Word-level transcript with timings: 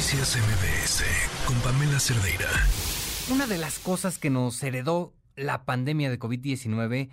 Noticias 0.00 0.38
MBS 0.38 1.04
con 1.44 1.56
Pamela 1.60 2.00
Cerdeira. 2.00 2.48
Una 3.30 3.46
de 3.46 3.58
las 3.58 3.78
cosas 3.78 4.16
que 4.16 4.30
nos 4.30 4.62
heredó 4.62 5.12
la 5.36 5.66
pandemia 5.66 6.08
de 6.08 6.18
COVID-19, 6.18 7.10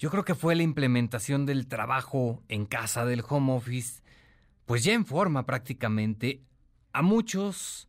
yo 0.00 0.10
creo 0.10 0.24
que 0.24 0.34
fue 0.34 0.56
la 0.56 0.64
implementación 0.64 1.46
del 1.46 1.68
trabajo 1.68 2.42
en 2.48 2.66
casa, 2.66 3.04
del 3.04 3.22
home 3.28 3.52
office, 3.52 4.02
pues 4.66 4.82
ya 4.82 4.94
en 4.94 5.06
forma 5.06 5.46
prácticamente. 5.46 6.42
A 6.92 7.02
muchos 7.02 7.86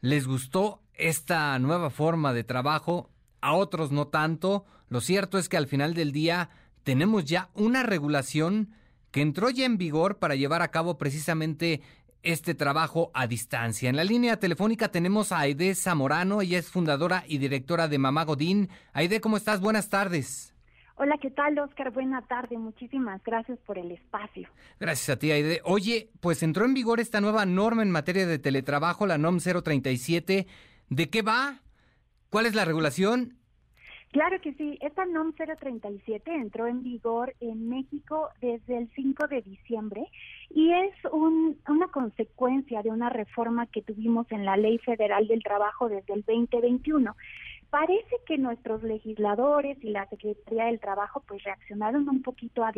les 0.00 0.26
gustó 0.26 0.82
esta 0.92 1.56
nueva 1.60 1.90
forma 1.90 2.32
de 2.32 2.42
trabajo, 2.42 3.12
a 3.40 3.52
otros 3.52 3.92
no 3.92 4.08
tanto. 4.08 4.64
Lo 4.88 5.00
cierto 5.00 5.38
es 5.38 5.48
que 5.48 5.58
al 5.58 5.68
final 5.68 5.94
del 5.94 6.10
día 6.10 6.50
tenemos 6.82 7.24
ya 7.24 7.50
una 7.54 7.84
regulación 7.84 8.72
que 9.12 9.22
entró 9.22 9.48
ya 9.48 9.64
en 9.64 9.78
vigor 9.78 10.18
para 10.18 10.34
llevar 10.34 10.62
a 10.62 10.72
cabo 10.72 10.98
precisamente 10.98 11.82
este 12.26 12.54
trabajo 12.54 13.10
a 13.14 13.26
distancia. 13.28 13.88
En 13.88 13.96
la 13.96 14.02
línea 14.02 14.38
telefónica 14.38 14.88
tenemos 14.88 15.30
a 15.30 15.40
Aide 15.40 15.74
Zamorano, 15.74 16.42
ella 16.42 16.58
es 16.58 16.70
fundadora 16.70 17.22
y 17.26 17.38
directora 17.38 17.86
de 17.86 17.98
Mamá 17.98 18.24
Godín. 18.24 18.68
Aide, 18.92 19.20
¿cómo 19.20 19.36
estás? 19.36 19.60
Buenas 19.60 19.88
tardes. 19.88 20.52
Hola, 20.96 21.18
¿qué 21.20 21.30
tal, 21.30 21.58
Oscar? 21.58 21.92
Buena 21.92 22.22
tarde. 22.22 22.58
Muchísimas 22.58 23.22
gracias 23.22 23.58
por 23.60 23.78
el 23.78 23.92
espacio. 23.92 24.48
Gracias 24.80 25.16
a 25.16 25.18
ti, 25.18 25.30
Aide. 25.30 25.60
Oye, 25.64 26.10
pues 26.20 26.42
entró 26.42 26.64
en 26.64 26.74
vigor 26.74 26.98
esta 26.98 27.20
nueva 27.20 27.46
norma 27.46 27.82
en 27.82 27.90
materia 27.90 28.26
de 28.26 28.38
teletrabajo, 28.38 29.06
la 29.06 29.18
NOM 29.18 29.38
037. 29.38 30.46
¿De 30.88 31.10
qué 31.10 31.22
va? 31.22 31.60
¿Cuál 32.30 32.46
es 32.46 32.54
la 32.54 32.64
regulación? 32.64 33.38
Claro 34.12 34.40
que 34.40 34.54
sí, 34.54 34.78
esta 34.80 35.04
NOM 35.04 35.34
037 35.34 36.34
entró 36.34 36.66
en 36.66 36.82
vigor 36.82 37.34
en 37.40 37.68
México 37.68 38.30
desde 38.40 38.78
el 38.78 38.90
5 38.94 39.28
de 39.28 39.42
diciembre 39.42 40.06
y 40.66 40.72
es 40.72 40.94
una 41.12 41.86
consecuencia 41.92 42.82
de 42.82 42.90
una 42.90 43.08
reforma 43.08 43.68
que 43.68 43.82
tuvimos 43.82 44.26
en 44.32 44.44
la 44.44 44.56
Ley 44.56 44.78
Federal 44.78 45.28
del 45.28 45.40
Trabajo 45.40 45.88
desde 45.88 46.12
el 46.12 46.22
2021 46.22 47.14
parece 47.70 48.16
que 48.26 48.38
nuestros 48.38 48.82
legisladores 48.82 49.76
y 49.82 49.90
la 49.90 50.08
Secretaría 50.08 50.66
del 50.66 50.80
Trabajo 50.80 51.22
pues 51.26 51.42
reaccionaron 51.44 52.08
un 52.08 52.22
poquito 52.22 52.64
a, 52.64 52.72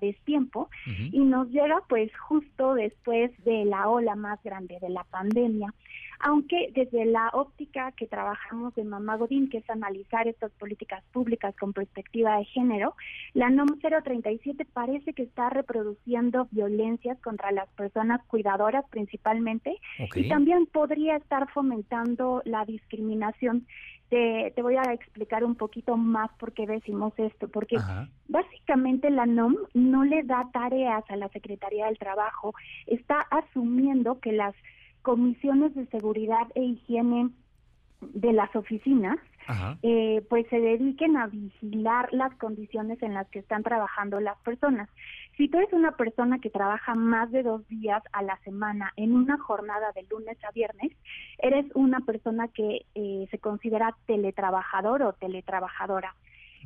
destiempo 0.00 0.68
y 1.12 1.20
nos 1.20 1.48
llega 1.48 1.82
pues 1.88 2.10
justo 2.16 2.74
después 2.74 3.30
de 3.44 3.64
la 3.64 3.88
ola 3.88 4.14
más 4.14 4.42
grande 4.42 4.78
de 4.80 4.88
la 4.88 5.04
pandemia. 5.04 5.72
Aunque 6.20 6.70
desde 6.72 7.04
la 7.04 7.28
óptica 7.32 7.92
que 7.92 8.06
trabajamos 8.06 8.74
de 8.74 8.84
Mamá 8.84 9.16
Godín, 9.16 9.50
que 9.50 9.58
es 9.58 9.68
analizar 9.68 10.26
estas 10.26 10.52
políticas 10.52 11.02
públicas 11.12 11.54
con 11.58 11.72
perspectiva 11.72 12.38
de 12.38 12.44
género, 12.46 12.94
la 13.34 13.50
NOM 13.50 13.78
037 13.80 14.64
parece 14.72 15.12
que 15.12 15.24
está 15.24 15.50
reproduciendo 15.50 16.48
violencias 16.50 17.18
contra 17.20 17.52
las 17.52 17.68
personas 17.70 18.22
cuidadoras 18.26 18.84
principalmente 18.90 19.76
y 20.14 20.28
también 20.28 20.66
podría 20.66 21.16
estar 21.16 21.50
fomentando 21.52 22.42
la 22.44 22.64
discriminación 22.64 23.66
te, 24.08 24.52
voy 24.62 24.76
a 24.76 24.92
explicar 24.92 25.44
un 25.44 25.54
poquito 25.54 25.96
más 25.96 26.30
por 26.38 26.52
qué 26.52 26.66
decimos 26.66 27.12
esto, 27.16 27.48
porque 27.48 27.76
básicamente 28.28 29.10
la 29.10 29.26
NOM 29.26 29.56
no 29.74 30.04
le 30.04 30.22
da 30.22 30.48
tareas 30.52 31.04
a 31.08 31.16
la 31.16 31.28
Secretaría 31.28 31.86
del 31.86 31.98
Trabajo, 31.98 32.54
está 32.86 33.20
asumiendo 33.30 34.20
que 34.20 34.32
las 34.32 34.54
comisiones 35.02 35.74
de 35.74 35.86
seguridad 35.86 36.46
e 36.54 36.62
higiene 36.62 37.30
de 38.12 38.32
las 38.32 38.54
oficinas, 38.54 39.18
eh, 39.82 40.24
pues 40.30 40.46
se 40.48 40.58
dediquen 40.58 41.16
a 41.16 41.26
vigilar 41.26 42.08
las 42.12 42.34
condiciones 42.36 43.02
en 43.02 43.12
las 43.12 43.28
que 43.28 43.40
están 43.40 43.62
trabajando 43.62 44.20
las 44.20 44.38
personas. 44.38 44.88
Si 45.36 45.48
tú 45.48 45.58
eres 45.58 45.72
una 45.72 45.92
persona 45.92 46.38
que 46.38 46.48
trabaja 46.48 46.94
más 46.94 47.30
de 47.30 47.42
dos 47.42 47.66
días 47.68 48.02
a 48.12 48.22
la 48.22 48.38
semana 48.38 48.92
en 48.96 49.14
una 49.14 49.36
jornada 49.38 49.92
de 49.94 50.04
lunes 50.04 50.38
a 50.44 50.52
viernes, 50.52 50.92
eres 51.38 51.66
una 51.74 52.00
persona 52.00 52.48
que 52.48 52.86
eh, 52.94 53.26
se 53.30 53.38
considera 53.38 53.94
teletrabajador 54.06 55.02
o 55.02 55.12
teletrabajadora. 55.12 56.14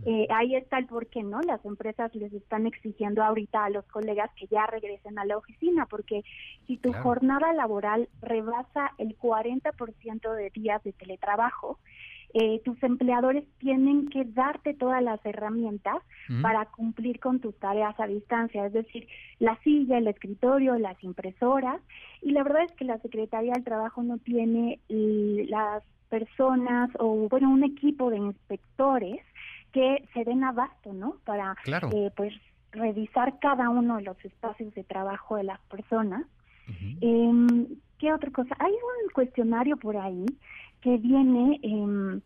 Eh, 0.06 0.27
ahí 0.30 0.54
está 0.54 0.78
el 0.78 0.86
por 0.86 1.06
qué, 1.06 1.22
¿no? 1.22 1.41
Las 1.42 1.64
empresas 1.64 2.14
les 2.14 2.32
están 2.32 2.66
exigiendo 2.66 3.22
ahorita 3.22 3.64
a 3.64 3.70
los 3.70 3.84
colegas 3.86 4.31
que 4.36 4.47
ya 4.47 4.66
regresen 4.66 5.19
a 5.19 5.25
la 5.25 5.36
oficina, 5.36 5.86
porque 5.86 6.22
si 6.66 6.76
tu 6.76 6.92
jornada 6.92 7.53
laboral 7.53 8.08
rebasa 8.22 8.92
el 8.98 9.16
40% 9.19 10.34
de 10.34 10.50
días 10.50 10.82
de 10.84 10.92
teletrabajo, 10.92 11.78
eh, 12.34 12.60
tus 12.62 12.81
empleadores 12.82 13.44
tienen 13.58 14.08
que 14.10 14.25
darte 14.25 14.75
todas 14.75 15.03
las 15.03 15.25
herramientas 15.25 15.97
para 16.42 16.66
cumplir 16.66 17.20
con 17.20 17.41
tus 17.41 17.58
tareas 17.58 17.98
a 17.98 18.06
distancia, 18.06 18.66
es 18.66 18.72
decir, 18.75 19.08
la 19.38 19.58
silla, 19.62 19.97
el 19.97 20.08
escritorio, 20.08 20.76
las 20.78 21.03
impresoras. 21.03 21.81
Y 22.20 22.32
la 22.32 22.42
verdad 22.42 22.64
es 22.64 22.72
que 22.72 22.84
la 22.84 22.98
Secretaría 22.98 23.53
del 23.54 23.64
Trabajo 23.64 24.03
no 24.03 24.19
tiene 24.19 24.78
las 24.88 25.82
personas 26.10 26.91
o, 26.98 27.28
bueno, 27.31 27.50
un 27.50 27.64
equipo 27.64 28.10
de 28.10 28.19
inspectores 28.19 29.20
que 29.73 30.05
se 30.15 30.25
den 30.25 30.45
abasto, 30.45 30.93
¿no? 30.93 31.17
Para, 31.25 31.55
eh, 31.95 32.11
pues, 32.17 32.34
revisar 32.73 33.39
cada 33.39 33.71
uno 33.71 33.97
de 33.97 34.03
los 34.03 34.25
espacios 34.25 34.75
de 34.75 34.84
trabajo 34.84 35.37
de 35.37 35.45
las 35.45 35.61
personas. 35.62 36.23
Em, 37.01 37.67
¿Qué 37.99 38.12
otra 38.12 38.31
cosa? 38.31 38.55
Hay 38.59 38.73
un 38.73 39.11
cuestionario 39.12 39.77
por 39.79 39.97
ahí 39.97 40.27
que 40.83 40.99
viene 40.99 41.59
eh, 41.62 42.21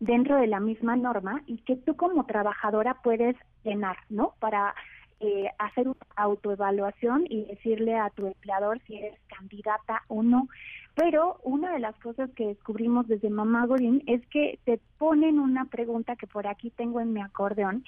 dentro 0.00 0.36
de 0.36 0.46
la 0.46 0.58
misma 0.58 0.96
norma 0.96 1.42
y 1.46 1.58
que 1.58 1.76
tú 1.76 1.96
como 1.96 2.24
trabajadora 2.24 2.94
puedes 3.02 3.36
llenar, 3.62 3.98
¿no? 4.08 4.34
Para 4.40 4.74
eh, 5.20 5.50
hacer 5.58 5.88
una 5.88 5.96
autoevaluación 6.14 7.24
y 7.28 7.44
decirle 7.44 7.96
a 7.96 8.10
tu 8.10 8.28
empleador 8.28 8.80
si 8.86 8.96
eres 8.96 9.18
candidata 9.28 10.02
o 10.06 10.22
no. 10.22 10.48
Pero 10.98 11.38
una 11.44 11.72
de 11.72 11.78
las 11.78 11.94
cosas 12.00 12.28
que 12.32 12.48
descubrimos 12.48 13.06
desde 13.06 13.30
Mamá 13.30 13.66
Godín 13.66 14.02
es 14.08 14.20
que 14.26 14.58
te 14.64 14.80
ponen 14.98 15.38
una 15.38 15.66
pregunta 15.66 16.16
que 16.16 16.26
por 16.26 16.48
aquí 16.48 16.70
tengo 16.70 17.00
en 17.00 17.12
mi 17.12 17.20
acordeón 17.20 17.84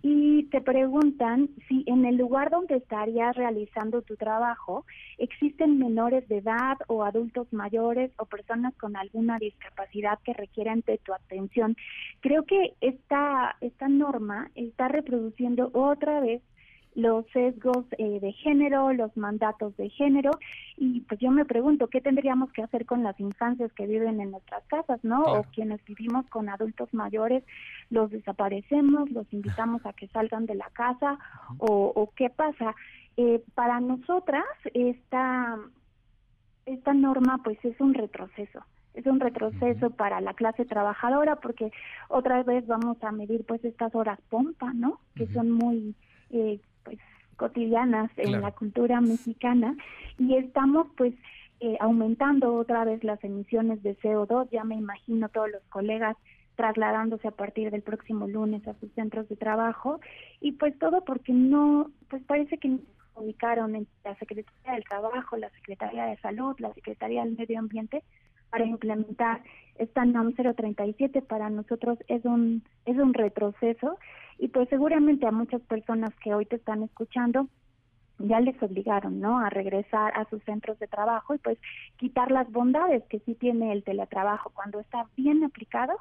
y 0.00 0.44
te 0.44 0.62
preguntan 0.62 1.50
si 1.68 1.84
en 1.86 2.06
el 2.06 2.16
lugar 2.16 2.48
donde 2.48 2.76
estarías 2.76 3.36
realizando 3.36 4.00
tu 4.00 4.16
trabajo 4.16 4.86
existen 5.18 5.78
menores 5.78 6.26
de 6.28 6.38
edad 6.38 6.78
o 6.86 7.04
adultos 7.04 7.52
mayores 7.52 8.10
o 8.16 8.24
personas 8.24 8.74
con 8.76 8.96
alguna 8.96 9.38
discapacidad 9.38 10.18
que 10.24 10.32
requieran 10.32 10.82
de 10.86 10.96
tu 10.96 11.12
atención. 11.12 11.76
Creo 12.20 12.44
que 12.44 12.72
esta, 12.80 13.56
esta 13.60 13.88
norma 13.88 14.50
está 14.54 14.88
reproduciendo 14.88 15.68
otra 15.74 16.20
vez 16.20 16.40
los 16.94 17.26
sesgos 17.32 17.84
eh, 17.98 18.20
de 18.20 18.32
género, 18.32 18.92
los 18.92 19.16
mandatos 19.16 19.76
de 19.76 19.90
género, 19.90 20.30
y 20.76 21.00
pues 21.02 21.20
yo 21.20 21.30
me 21.30 21.44
pregunto, 21.44 21.88
¿qué 21.88 22.00
tendríamos 22.00 22.52
que 22.52 22.62
hacer 22.62 22.86
con 22.86 23.02
las 23.02 23.18
infancias 23.18 23.72
que 23.72 23.86
viven 23.86 24.20
en 24.20 24.30
nuestras 24.30 24.64
casas, 24.66 25.00
no? 25.02 25.22
O 25.22 25.42
quienes 25.52 25.84
vivimos 25.84 26.26
con 26.28 26.48
adultos 26.48 26.92
mayores, 26.94 27.42
los 27.90 28.10
desaparecemos, 28.10 29.10
los 29.10 29.30
invitamos 29.32 29.84
a 29.86 29.92
que 29.92 30.08
salgan 30.08 30.46
de 30.46 30.54
la 30.54 30.70
casa, 30.70 31.18
o, 31.58 32.10
qué 32.16 32.30
pasa. 32.30 32.74
Eh, 33.16 33.42
para 33.54 33.80
nosotras, 33.80 34.44
esta, 34.72 35.58
esta 36.66 36.94
norma 36.94 37.38
pues 37.42 37.58
es 37.64 37.80
un 37.80 37.94
retroceso. 37.94 38.64
Es 38.94 39.06
un 39.06 39.18
retroceso 39.18 39.90
para 39.90 40.20
la 40.20 40.34
clase 40.34 40.64
trabajadora 40.64 41.36
porque 41.36 41.72
otra 42.08 42.44
vez 42.44 42.64
vamos 42.68 43.02
a 43.02 43.10
medir 43.10 43.44
pues 43.44 43.64
estas 43.64 43.92
horas 43.96 44.20
pompa, 44.30 44.72
¿no? 44.72 45.00
Que 45.16 45.26
son 45.32 45.50
muy 45.50 45.96
eh, 46.34 46.60
pues 46.82 46.98
cotidianas 47.36 48.10
en 48.16 48.40
la 48.40 48.52
cultura 48.52 49.00
mexicana 49.00 49.76
y 50.18 50.36
estamos 50.36 50.88
pues 50.96 51.14
eh, 51.60 51.76
aumentando 51.80 52.54
otra 52.54 52.84
vez 52.84 53.02
las 53.04 53.22
emisiones 53.24 53.82
de 53.82 53.96
CO2, 53.98 54.50
ya 54.50 54.64
me 54.64 54.74
imagino 54.74 55.28
todos 55.28 55.50
los 55.50 55.62
colegas 55.68 56.16
trasladándose 56.56 57.28
a 57.28 57.32
partir 57.32 57.70
del 57.70 57.82
próximo 57.82 58.26
lunes 58.28 58.66
a 58.68 58.74
sus 58.74 58.92
centros 58.92 59.28
de 59.28 59.36
trabajo. 59.36 60.00
Y 60.40 60.52
pues 60.52 60.78
todo 60.78 61.04
porque 61.04 61.32
no, 61.32 61.90
pues 62.08 62.22
parece 62.24 62.58
que 62.58 62.68
no 62.68 62.78
se 62.78 63.20
ubicaron 63.20 63.74
en 63.74 63.86
la 64.04 64.14
Secretaría 64.16 64.72
del 64.72 64.84
Trabajo, 64.84 65.36
la 65.36 65.50
Secretaría 65.50 66.04
de 66.06 66.16
Salud, 66.18 66.54
la 66.58 66.72
Secretaría 66.74 67.24
del 67.24 67.36
Medio 67.36 67.58
Ambiente 67.58 68.02
para 68.54 68.66
implementar 68.66 69.42
esta 69.74 70.04
NOM 70.04 70.32
037 70.32 71.22
para 71.22 71.50
nosotros 71.50 71.98
es 72.06 72.24
un 72.24 72.62
es 72.86 72.96
un 72.96 73.12
retroceso. 73.12 73.98
Y 74.38 74.46
pues 74.48 74.68
seguramente 74.68 75.26
a 75.26 75.32
muchas 75.32 75.60
personas 75.62 76.10
que 76.22 76.32
hoy 76.34 76.46
te 76.46 76.56
están 76.56 76.84
escuchando 76.84 77.48
ya 78.18 78.38
les 78.38 78.60
obligaron, 78.62 79.18
¿no? 79.20 79.40
A 79.40 79.50
regresar 79.50 80.12
a 80.16 80.24
sus 80.30 80.40
centros 80.44 80.78
de 80.78 80.86
trabajo 80.86 81.34
y 81.34 81.38
pues 81.38 81.58
quitar 81.96 82.30
las 82.30 82.50
bondades 82.52 83.02
que 83.08 83.18
sí 83.20 83.34
tiene 83.34 83.72
el 83.72 83.82
teletrabajo. 83.82 84.50
Cuando 84.50 84.78
está 84.78 85.08
bien 85.16 85.42
aplicado, 85.42 85.94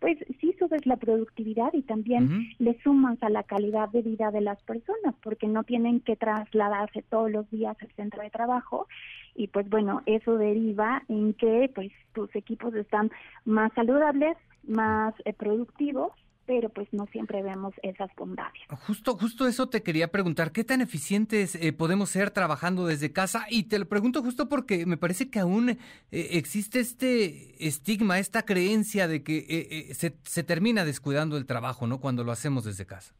pues 0.00 0.18
sí 0.40 0.52
subes 0.58 0.84
la 0.86 0.96
productividad 0.96 1.72
y 1.72 1.82
también 1.82 2.50
le 2.58 2.76
sumas 2.82 3.22
a 3.22 3.30
la 3.30 3.44
calidad 3.44 3.88
de 3.90 4.02
vida 4.02 4.32
de 4.32 4.40
las 4.40 4.60
personas 4.64 5.14
porque 5.22 5.46
no 5.46 5.62
tienen 5.62 6.00
que 6.00 6.16
trasladarse 6.16 7.02
todos 7.02 7.30
los 7.30 7.48
días 7.50 7.76
al 7.80 7.92
centro 7.92 8.20
de 8.22 8.30
trabajo 8.30 8.88
y 9.34 9.48
pues 9.48 9.68
bueno, 9.68 10.02
eso 10.06 10.36
deriva 10.36 11.02
en 11.08 11.34
que 11.34 11.70
pues 11.74 11.90
tus 12.12 12.34
equipos 12.34 12.74
están 12.74 13.10
más 13.44 13.72
saludables, 13.74 14.36
más 14.64 15.14
eh, 15.24 15.32
productivos 15.32 16.12
pero 16.50 16.68
pues 16.68 16.88
no 16.90 17.06
siempre 17.12 17.44
vemos 17.44 17.72
esas 17.84 18.10
bondades. 18.16 18.60
Justo, 18.84 19.16
justo 19.16 19.46
eso 19.46 19.68
te 19.68 19.84
quería 19.84 20.08
preguntar, 20.08 20.50
¿qué 20.50 20.64
tan 20.64 20.80
eficientes 20.80 21.54
eh, 21.54 21.72
podemos 21.72 22.10
ser 22.10 22.32
trabajando 22.32 22.88
desde 22.88 23.12
casa? 23.12 23.46
Y 23.48 23.68
te 23.68 23.78
lo 23.78 23.86
pregunto 23.86 24.20
justo 24.20 24.48
porque 24.48 24.84
me 24.84 24.96
parece 24.96 25.30
que 25.30 25.38
aún 25.38 25.70
eh, 25.70 25.78
existe 26.10 26.80
este 26.80 27.64
estigma, 27.64 28.18
esta 28.18 28.42
creencia 28.42 29.06
de 29.06 29.22
que 29.22 29.46
eh, 29.48 29.94
se, 29.94 30.16
se 30.24 30.42
termina 30.42 30.84
descuidando 30.84 31.36
el 31.36 31.46
trabajo, 31.46 31.86
¿no? 31.86 32.00
Cuando 32.00 32.24
lo 32.24 32.32
hacemos 32.32 32.64
desde 32.64 32.84
casa. 32.84 33.14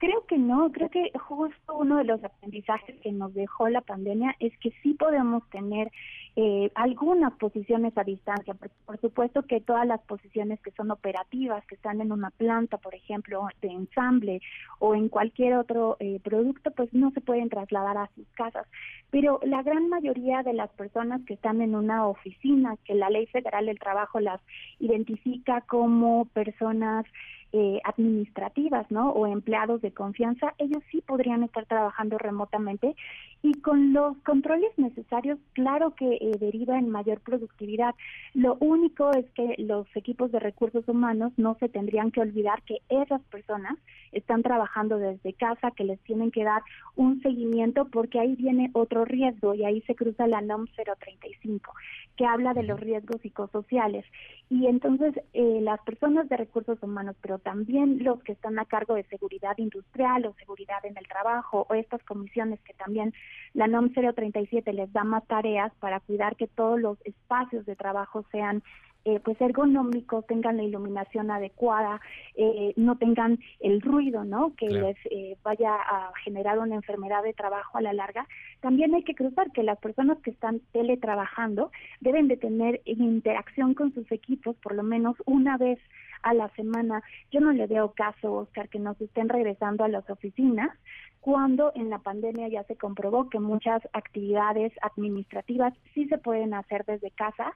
Creo 0.00 0.24
que 0.24 0.38
no, 0.38 0.72
creo 0.72 0.88
que 0.88 1.12
justo 1.28 1.76
uno 1.76 1.98
de 1.98 2.04
los 2.04 2.24
aprendizajes 2.24 2.98
que 3.02 3.12
nos 3.12 3.34
dejó 3.34 3.68
la 3.68 3.82
pandemia 3.82 4.34
es 4.40 4.56
que 4.56 4.72
sí 4.82 4.94
podemos 4.94 5.46
tener 5.50 5.92
eh, 6.36 6.70
algunas 6.74 7.34
posiciones 7.34 7.92
a 7.98 8.04
distancia. 8.04 8.54
Por, 8.54 8.98
supuesto 8.98 9.42
que 9.42 9.60
todas 9.60 9.86
las 9.86 10.00
posiciones 10.00 10.58
que 10.62 10.70
son 10.70 10.90
operativas, 10.90 11.66
que 11.66 11.74
están 11.74 12.00
en 12.00 12.12
una 12.12 12.30
planta, 12.30 12.78
por 12.78 12.94
ejemplo, 12.94 13.46
de 13.60 13.68
ensamble 13.68 14.40
o 14.78 14.94
en 14.94 15.10
cualquier 15.10 15.56
otro 15.58 15.98
eh, 16.00 16.18
producto, 16.24 16.70
pues 16.70 16.88
no 16.94 17.10
se 17.10 17.20
pueden 17.20 17.50
trasladar 17.50 17.98
a 17.98 18.10
sus 18.14 18.26
casas. 18.28 18.66
Pero 19.10 19.38
la 19.42 19.62
gran 19.62 19.90
mayoría 19.90 20.42
de 20.42 20.54
las 20.54 20.70
personas 20.70 21.20
que 21.26 21.34
están 21.34 21.60
en 21.60 21.74
una 21.74 22.06
oficina, 22.06 22.78
que 22.86 22.94
la 22.94 23.10
Ley 23.10 23.26
Federal 23.26 23.66
del 23.66 23.78
Trabajo 23.78 24.18
las 24.18 24.40
identifica 24.78 25.60
como 25.60 26.24
personas 26.32 27.04
eh, 27.52 27.80
administrativas, 27.84 28.90
¿no? 28.90 29.10
O 29.10 29.26
empleados 29.26 29.80
de 29.82 29.92
confianza, 29.92 30.54
ellos 30.58 30.82
sí 30.90 31.02
podrían 31.06 31.42
estar 31.42 31.66
trabajando 31.66 32.18
remotamente 32.18 32.94
y 33.42 33.54
con 33.60 33.92
los 33.92 34.16
controles 34.18 34.70
necesarios, 34.76 35.38
claro 35.54 35.94
que 35.94 36.14
eh, 36.14 36.36
deriva 36.38 36.78
en 36.78 36.90
mayor 36.90 37.20
productividad. 37.20 37.94
Lo 38.34 38.56
único 38.60 39.12
es 39.12 39.24
que 39.30 39.54
los 39.58 39.86
equipos 39.94 40.30
de 40.30 40.40
recursos 40.40 40.86
humanos 40.88 41.32
no 41.36 41.56
se 41.58 41.68
tendrían 41.68 42.10
que 42.10 42.20
olvidar 42.20 42.62
que 42.62 42.78
esas 42.88 43.22
personas 43.22 43.78
están 44.12 44.42
trabajando 44.42 44.98
desde 44.98 45.32
casa, 45.32 45.70
que 45.70 45.84
les 45.84 46.00
tienen 46.00 46.30
que 46.30 46.44
dar 46.44 46.62
un 46.96 47.22
seguimiento 47.22 47.86
porque 47.86 48.20
ahí 48.20 48.34
viene 48.36 48.70
otro 48.74 49.04
riesgo 49.04 49.54
y 49.54 49.64
ahí 49.64 49.80
se 49.82 49.94
cruza 49.94 50.26
la 50.26 50.40
NOM 50.40 50.66
035 50.66 51.72
que 52.20 52.26
habla 52.26 52.52
de 52.52 52.64
los 52.64 52.78
riesgos 52.78 53.18
psicosociales. 53.22 54.04
Y 54.50 54.66
entonces 54.66 55.14
eh, 55.32 55.60
las 55.62 55.80
personas 55.80 56.28
de 56.28 56.36
recursos 56.36 56.76
humanos, 56.82 57.16
pero 57.22 57.38
también 57.38 58.04
los 58.04 58.22
que 58.22 58.32
están 58.32 58.58
a 58.58 58.66
cargo 58.66 58.94
de 58.94 59.04
seguridad 59.04 59.56
industrial 59.56 60.26
o 60.26 60.34
seguridad 60.34 60.84
en 60.84 60.98
el 60.98 61.08
trabajo 61.08 61.66
o 61.70 61.74
estas 61.74 62.02
comisiones 62.02 62.60
que 62.60 62.74
también 62.74 63.14
la 63.54 63.66
NOM 63.66 63.90
037 63.92 64.72
les 64.72 64.92
da 64.92 65.04
más 65.04 65.26
tareas 65.26 65.72
para 65.80 66.00
cuidar 66.00 66.36
que 66.36 66.46
todos 66.46 66.80
los 66.80 66.98
espacios 67.04 67.66
de 67.66 67.76
trabajo 67.76 68.24
sean 68.30 68.62
eh, 69.06 69.18
pues 69.24 69.40
ergonómicos, 69.40 70.26
tengan 70.26 70.58
la 70.58 70.62
iluminación 70.62 71.30
adecuada, 71.30 72.02
eh, 72.34 72.74
no 72.76 72.98
tengan 72.98 73.38
el 73.60 73.80
ruido, 73.80 74.24
¿no? 74.24 74.54
Que 74.56 74.68
les 74.68 74.96
eh, 75.10 75.38
vaya 75.42 75.74
a 75.74 76.12
generar 76.22 76.58
una 76.58 76.74
enfermedad 76.74 77.22
de 77.22 77.32
trabajo 77.32 77.78
a 77.78 77.80
la 77.80 77.94
larga. 77.94 78.28
También 78.60 78.94
hay 78.94 79.02
que 79.02 79.14
cruzar 79.14 79.52
que 79.52 79.62
las 79.62 79.78
personas 79.78 80.18
que 80.18 80.30
están 80.30 80.60
teletrabajando 80.72 81.70
deben 82.00 82.28
de 82.28 82.36
tener 82.36 82.82
interacción 82.84 83.72
con 83.72 83.94
sus 83.94 84.10
equipos 84.12 84.54
por 84.56 84.74
lo 84.74 84.82
menos 84.82 85.16
una 85.24 85.56
vez 85.56 85.78
a 86.22 86.34
la 86.34 86.48
semana. 86.50 87.02
Yo 87.30 87.40
no 87.40 87.52
le 87.52 87.66
veo 87.66 87.92
caso, 87.92 88.32
Oscar, 88.32 88.68
que 88.68 88.78
nos 88.78 89.00
estén 89.00 89.28
regresando 89.28 89.84
a 89.84 89.88
las 89.88 90.08
oficinas 90.10 90.70
cuando 91.20 91.70
en 91.74 91.90
la 91.90 91.98
pandemia 91.98 92.48
ya 92.48 92.64
se 92.64 92.76
comprobó 92.76 93.28
que 93.28 93.38
muchas 93.38 93.82
actividades 93.92 94.72
administrativas 94.80 95.74
sí 95.94 96.06
se 96.08 96.18
pueden 96.18 96.54
hacer 96.54 96.84
desde 96.86 97.10
casa 97.10 97.52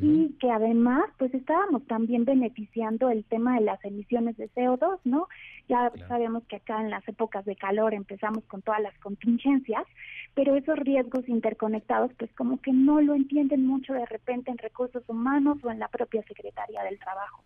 y 0.00 0.36
que 0.40 0.50
además 0.50 1.04
pues 1.18 1.32
estábamos 1.34 1.86
también 1.86 2.24
beneficiando 2.24 3.10
el 3.10 3.24
tema 3.24 3.56
de 3.56 3.62
las 3.62 3.84
emisiones 3.84 4.36
de 4.36 4.50
CO2, 4.50 4.98
¿no? 5.04 5.28
Ya 5.68 5.90
sabemos 6.08 6.44
que 6.48 6.56
acá 6.56 6.80
en 6.80 6.90
las 6.90 7.06
épocas 7.08 7.44
de 7.44 7.56
calor 7.56 7.94
empezamos 7.94 8.44
con 8.44 8.62
todas 8.62 8.80
las 8.80 8.96
contingencias, 8.98 9.84
pero 10.34 10.54
esos 10.54 10.78
riesgos 10.78 11.28
interconectados 11.28 12.12
pues 12.18 12.32
como 12.34 12.60
que 12.60 12.72
no 12.72 13.00
lo 13.00 13.14
entienden 13.14 13.66
mucho 13.66 13.92
de 13.94 14.06
repente 14.06 14.50
en 14.50 14.58
recursos 14.58 15.02
humanos 15.08 15.58
o 15.62 15.70
en 15.70 15.78
la 15.78 15.88
propia 15.88 16.22
Secretaría 16.24 16.82
del 16.82 16.98
Trabajo. 16.98 17.42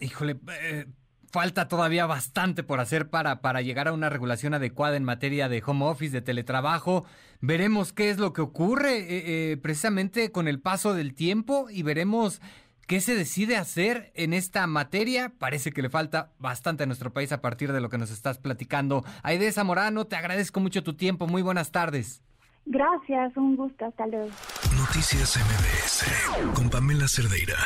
Híjole, 0.00 0.36
eh, 0.62 0.86
falta 1.30 1.68
todavía 1.68 2.06
bastante 2.06 2.62
por 2.62 2.80
hacer 2.80 3.08
para, 3.08 3.40
para 3.40 3.62
llegar 3.62 3.88
a 3.88 3.92
una 3.92 4.08
regulación 4.08 4.54
adecuada 4.54 4.96
en 4.96 5.04
materia 5.04 5.48
de 5.48 5.62
home 5.64 5.84
office, 5.86 6.12
de 6.12 6.22
teletrabajo. 6.22 7.04
Veremos 7.40 7.92
qué 7.92 8.10
es 8.10 8.18
lo 8.18 8.32
que 8.32 8.40
ocurre 8.40 8.98
eh, 8.98 9.52
eh, 9.52 9.56
precisamente 9.56 10.32
con 10.32 10.48
el 10.48 10.60
paso 10.60 10.94
del 10.94 11.14
tiempo 11.14 11.68
y 11.70 11.82
veremos 11.82 12.40
qué 12.86 13.00
se 13.00 13.14
decide 13.14 13.56
hacer 13.56 14.10
en 14.14 14.32
esta 14.32 14.66
materia. 14.66 15.32
Parece 15.38 15.72
que 15.72 15.82
le 15.82 15.90
falta 15.90 16.32
bastante 16.38 16.82
a 16.82 16.86
nuestro 16.86 17.12
país 17.12 17.30
a 17.32 17.40
partir 17.40 17.72
de 17.72 17.80
lo 17.80 17.88
que 17.88 17.98
nos 17.98 18.10
estás 18.10 18.38
platicando. 18.38 19.04
Aide 19.22 19.52
Zamorano, 19.52 20.06
te 20.06 20.16
agradezco 20.16 20.60
mucho 20.60 20.82
tu 20.82 20.94
tiempo. 20.94 21.26
Muy 21.26 21.42
buenas 21.42 21.70
tardes. 21.70 22.22
Gracias, 22.66 23.36
un 23.36 23.56
gusto. 23.56 23.86
Hasta 23.86 24.06
luego. 24.06 24.30
Noticias 24.76 25.38
MBS 25.38 26.54
con 26.54 26.68
Pamela 26.68 27.06
Cerdeira. 27.08 27.56